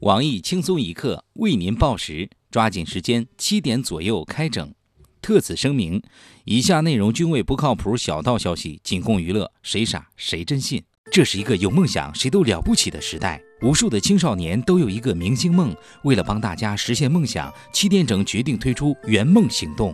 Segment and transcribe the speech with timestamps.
[0.00, 4.72] 网易轻松一刻为您报时，抓紧时间，七点左右开整。
[5.20, 6.00] 特此声明，
[6.44, 10.80] 以下内容均为不靠谱小道消息，仅供娱乐，谁傻谁真信。
[11.10, 15.74] 这是一个有梦想谁都了不起的时代，无数的青少年都有一个明星梦。
[16.04, 19.92] 为了帮大家实现梦想，七点整决定推出圆梦行动。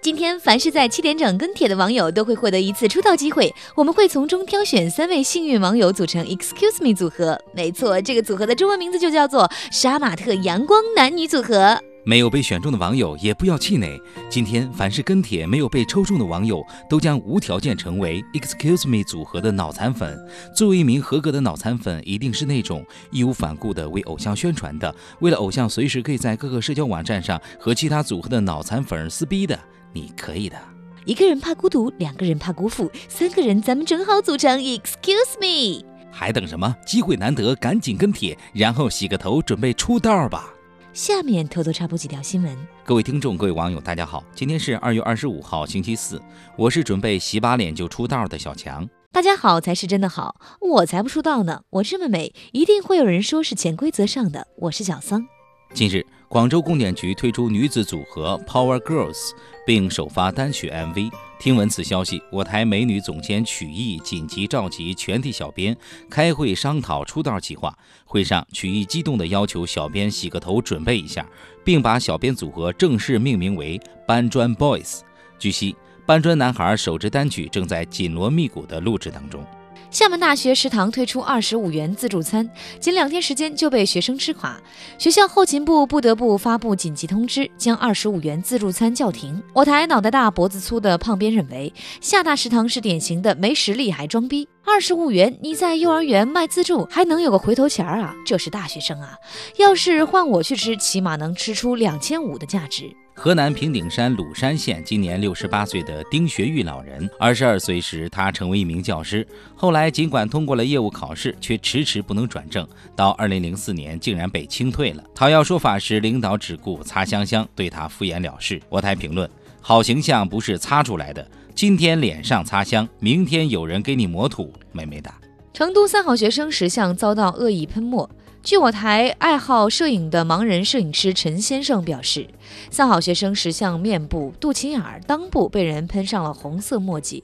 [0.00, 7.36] 今天，凡是在七点整跟帖的网友都会获得一次出道机会，我们会从中挑选三位幸运网友组成 Excuse Me 组合。
[7.52, 11.76] 没错，这个组合的中文名字就叫做杀马特阳光男女组合。
[12.04, 14.00] 没有被选中的网友也不要气馁，
[14.30, 20.16] 今天凡是跟帖没有被抽中的网友，都将无条件成为 Excuse Me 组合的脑残粉。
[20.54, 29.58] 作为一名合格的脑残粉，一定是那种义无反顾的为偶像宣传的，为了偶像随时可以在各个社交网站上和其他组合的脑残粉撕逼的。
[29.92, 30.56] 你可以的。
[31.04, 35.84] 一个人怕孤独，两个人怕辜负，三个人咱们正好组成 Excuse Me。
[36.10, 36.74] 还等什么？
[36.84, 40.52] 机会难得，赶紧跟帖，然后洗个头，准备出道吧。
[40.92, 42.56] 下面偷偷插播几条新闻。
[42.84, 46.20] 各位听众，各位网友，大家好，今天是二月二十五号，星期四。
[46.56, 48.88] 我是准备洗把脸就出道的小强。
[49.12, 51.62] 大家好才是真的好，我才不出道呢。
[51.70, 54.48] 我这么美，一定会有人说是潜规则上的。
[54.56, 55.24] 我是小桑。
[55.72, 59.30] 近日，广州供电局推出女子组合 Power Girls，
[59.66, 61.10] 并首发单曲 MV。
[61.38, 65.74] 听闻此消息，我台美女总监曲艺紧急召集全体小编
[66.10, 67.74] 开会商讨出道计划。
[68.04, 71.26] 会上，曲艺激动地要求小编洗个头准备一下，
[71.64, 75.00] 并把小编组合正式命名为搬砖 Boys。
[75.38, 79.42] 据悉，搬砖男孩首支单曲正在紧锣密鼓的录制当中。
[79.90, 84.60] 厦门大学食堂推出二十五元自助餐，仅两天时间就被学生吃垮，
[84.98, 89.42] 学校后勤部不得不发布紧急通知，将二十五元自助餐叫停。
[89.54, 91.72] 我台脑袋大脖子粗的胖编认为，
[92.02, 94.46] 厦大食堂是典型的没实力还装逼。
[94.62, 98.14] 二十五元你在幼儿园卖自助还能有个回头钱儿啊？
[98.26, 99.14] 这是大学生啊！
[99.56, 102.94] 要是换我去吃，起码能吃出两千五的价值。
[103.20, 112.64] 河南平顶山鲁山县今年六十八岁的丁学玉老人，二十二岁时他成为一名教师，后来尽管通过了业务考试，却迟迟不能转正，
[112.94, 115.02] 到二零零四年竟然被清退了。
[115.16, 118.62] 讨要说法时，领导只顾擦香香，对他敷衍了事。
[118.68, 119.28] 我台评论：
[119.60, 125.12] 好形象不是擦出来的，今天脸上擦香，明天有人给你抹土，美美哒。
[125.52, 128.08] 成都三好学生石像遭到恶意喷墨。
[128.48, 132.26] 据我台爱好摄影的盲人摄影师陈先生表示，
[132.70, 137.22] 三好学生石像面部、肚脐眼儿、裆部被人喷上了红色墨迹，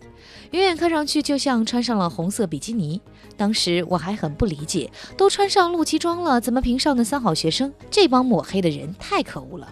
[0.50, 3.00] 远远看上去就像穿上了红色比基尼。
[3.38, 7.72] 当时我还很不理解，都穿上露脐装了，怎么评上的三好学生？
[7.91, 9.66] 这帮抹黑的人太可恶了！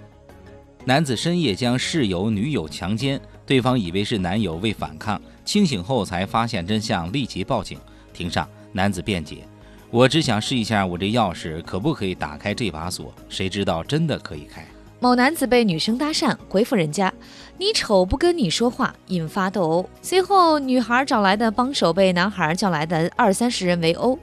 [0.87, 7.79] 男子深夜将室友女友强奸，对方以为是男友为反抗，清醒后才发现真相，立即报警。
[8.15, 9.47] 庭上，男子辩解。
[9.93, 13.13] 我只想试一下，我这钥匙可不可以打开这把锁？
[13.29, 14.67] 谁知道真的可以开？
[14.99, 17.13] 某男子被女生搭讪，回复人家
[17.61, 19.91] ：“你丑，不跟你说话。”引发斗殴。
[20.01, 24.19] 随后，女孩找来的帮手被男孩叫来的二三十人围殴。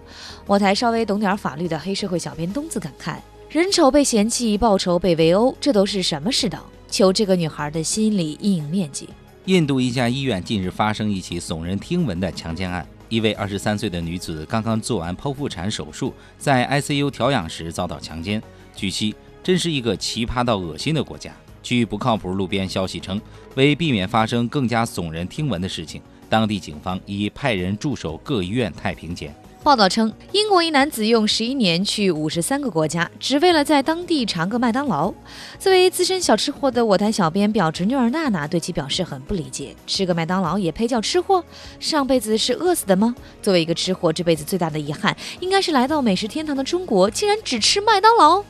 [0.47, 3.17] 我台稍微懂点法律的黑社会小编东子感慨：
[3.51, 6.65] 人丑被嫌弃，报仇被围殴，这都是什么世道？
[6.89, 9.07] 求这个女孩的心理阴影面积。
[9.45, 12.83] 印度一家医院近日发生一起耸人听闻的强奸案。
[13.09, 18.41] 一位二十三岁的女子刚刚做完剖腹产手术，在 ICU 调养时遭到强奸。
[18.75, 21.35] 据悉，真是一个奇葩到恶心的国家。
[21.63, 23.19] 据不靠谱路边消息称，
[23.55, 29.35] 为避免发生更加耸人听闻的事情，当地警方已派人驻守各医院太平间。
[29.61, 35.13] 报道称，英国一男子用十一年去五十三个国家，只为了在当地尝个麦当劳。
[35.59, 41.43] 作为资深小吃货的我台小编表侄女儿娜娜对其表示很不理解：吃个麦当劳也配叫吃货？
[41.77, 43.13] 上辈子是饿死的吗？
[43.41, 48.41] 作为一个吃货，这辈子最大的遗憾应该是来到美食天堂的中国，竟然只吃麦当劳。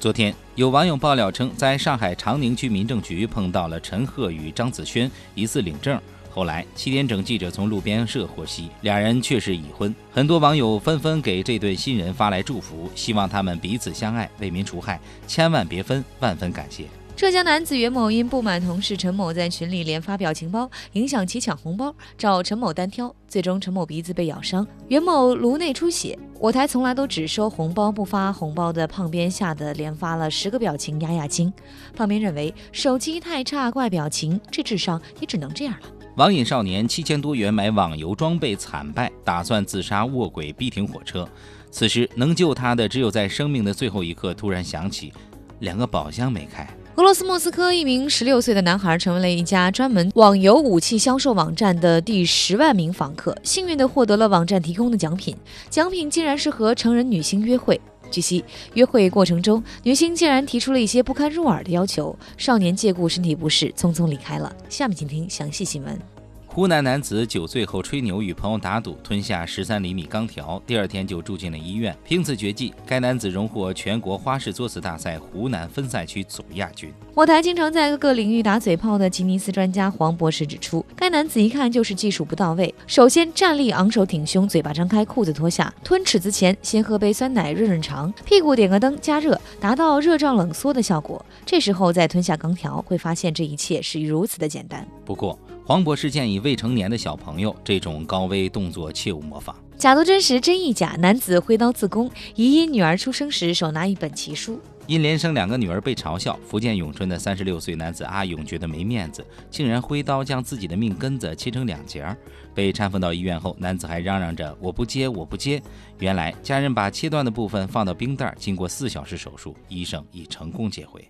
[0.00, 6.00] 昨天，有网友爆料称，在上海长宁区民政局碰到了陈赫与张子萱，疑似领证。
[6.34, 9.94] 后来，七点整记者从路边社获悉，俩人确实已婚。
[10.10, 16.86] 很多网友纷纷给这对新人发来祝福，希望他们彼此相爱，为民除害，千万别分，万分感谢。
[17.14, 26.18] 浙江男子袁某因不满同事陈某在群里连发表情包，影响其抢红包，找陈某单挑，最终陈某鼻子被咬伤，袁某颅内出血。
[26.40, 31.52] 我台从来都只收红包不发红包的胖编吓得连发了十个表情压压惊。
[31.96, 35.86] 胖编认为手机太差怪表情，这智商也只能这样了。
[36.16, 41.28] 网瘾少年七千多元买网游装备惨败，打算自杀卧轨逼停火车。
[41.72, 45.12] 此时能救他的只有在生命的最后一刻突然想起，
[45.58, 46.64] 两个宝箱没开。
[46.94, 55.36] 俄罗斯莫斯科一名十六岁的男孩成为了一家专门网游武器销售网站的第十万名访客，幸运地获得了网站提供的奖品。
[55.68, 57.80] 奖品竟然是和成人女星约会。
[58.10, 64.54] 据悉，约会过程中，女星竟然提出了一些不堪入耳的要求，少年借故身体不适，匆匆离开了。
[64.68, 65.98] 下面请听详细新闻。
[66.46, 71.92] 湖南男子酒醉后吹牛，与朋友打赌吞下十三厘米钢条，第二天就住进了医院。
[72.04, 76.92] 凭此绝技，该男子荣获全国花式作死大赛湖南分赛区总亚军。
[77.12, 82.74] 我台经常在各个领域打嘴炮的吉尼斯专家黄博士指出，该男子一看就是技术不到位。
[82.86, 91.22] 首先站立昂首挺胸，嘴巴张开，裤子脱下，吞尺子前先喝杯酸奶润润肠，屁股点个灯加热，达到热胀冷缩的效果。
[91.44, 94.88] 这时候再吞下钢条，会发现这一切是如此的简单。
[95.04, 99.54] 不过，黄博士建议未成年的小朋友这种高危动作切勿模仿。
[99.76, 100.96] 假作真实，真亦假。
[101.00, 104.58] 男子挥刀自宫，疑因女儿出生时手拿一本奇书。
[104.86, 112.16] 因连生两个女儿被嘲笑，福建永春的三十六岁男子阿勇觉得没面子，竟然挥刀将自己的命根子切成两截儿。
[112.54, 115.62] 被搀扶到医院后，男子还嚷嚷着“我不接，我不接”。
[116.00, 121.02] 原来家人把切断的部分放到冰袋儿，经过四小时手术，医生已成功接回。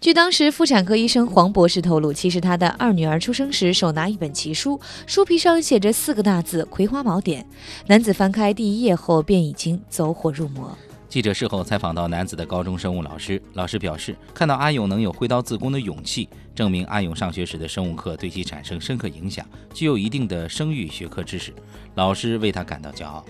[0.00, 7.42] 据当时妇产科医生黄博士透露，其实他的二女儿出生时手拿一本奇书，书皮上写着四个大字《葵花宝典》。
[7.88, 10.76] 男子翻开第一页后，便已经走火入魔。
[11.08, 21.52] 记者事后采访到男子的高中生物老师，老师表示，看到阿勇能有挥刀自宫的勇气，证明阿勇上学时的生物课对其产生深刻影响，具有一定的生育学科知识。
[21.94, 23.24] 老师为他感到骄傲。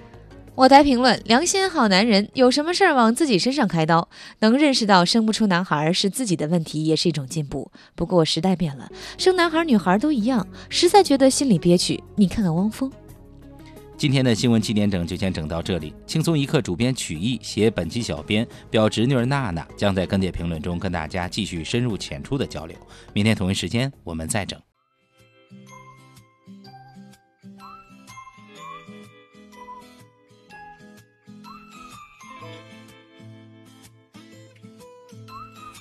[0.56, 4.08] 我台评论：良心好男人，有什么事儿往自己身上开刀？
[4.40, 7.70] 能认识到生不出男孩是自己的问题，也是一种进步。
[7.94, 12.02] 不过时代变了，生男孩女孩都一样，实在觉得心里憋屈。
[12.16, 12.90] 你看看汪峰。
[13.98, 15.92] 今天的新闻七点整就先整到这里。
[16.06, 22.78] 轻松一刻主编曲艺写本期小编表侄女儿娜娜将在跟帖评论中跟大家继续深入浅出的交流。
[23.12, 24.56] 明天同一时间我们再整。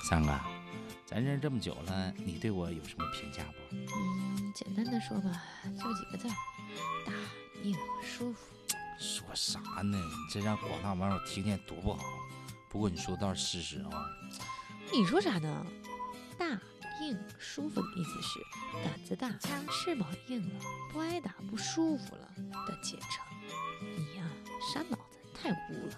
[0.10, 0.34] 三哥，
[1.06, 3.76] 咱认识这么久了，你对我有什么评价不？
[3.76, 5.44] 嗯，简单的说吧，
[5.78, 6.34] 就几个字儿：
[7.06, 7.14] 大、
[7.68, 8.40] 硬、舒服。
[9.00, 9.98] 说啥呢？
[9.98, 12.00] 你这让广大网友听见多不好。
[12.70, 14.10] 不过你说的倒是事实啊。
[14.92, 15.66] 你说啥呢？
[16.38, 16.46] 大、
[17.02, 18.40] 硬、舒服的意思是
[18.84, 19.32] 胆子大、
[19.70, 20.60] 翅膀硬了、
[20.92, 22.32] 不挨打、不舒服了
[22.68, 23.24] 的简称。
[23.82, 24.24] 你呀，
[24.74, 25.04] 傻脑子，
[25.34, 25.98] 太污了。